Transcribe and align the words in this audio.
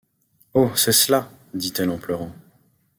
Oh! 0.55 0.71
c’est 0.75 0.93
cela, 0.93 1.29
dit-elle 1.53 1.91
en 1.91 1.99
pleurant. 1.99 2.31